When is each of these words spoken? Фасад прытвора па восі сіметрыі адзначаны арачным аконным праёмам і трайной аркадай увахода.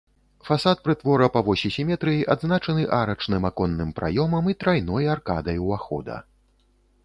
Фасад 0.47 0.79
прытвора 0.87 1.27
па 1.35 1.41
восі 1.49 1.69
сіметрыі 1.75 2.23
адзначаны 2.35 2.87
арачным 3.01 3.43
аконным 3.53 3.89
праёмам 4.03 4.43
і 4.55 4.59
трайной 4.65 5.05
аркадай 5.15 5.65
увахода. 5.67 6.15